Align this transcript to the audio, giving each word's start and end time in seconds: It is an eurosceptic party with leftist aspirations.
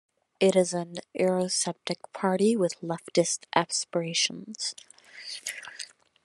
It 0.39 0.55
is 0.55 0.73
an 0.73 0.95
eurosceptic 1.15 1.99
party 2.11 2.57
with 2.57 2.81
leftist 2.81 3.43
aspirations. 3.53 4.73